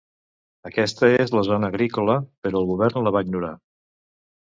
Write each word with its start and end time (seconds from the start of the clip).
Aquesta 0.69 1.09
és 1.25 1.35
la 1.37 1.45
zona 1.49 1.71
agrícola, 1.75 2.17
però 2.47 2.65
el 2.65 2.69
govern 2.73 3.07
la 3.11 3.17
va 3.21 3.27
ignorar. 3.29 3.57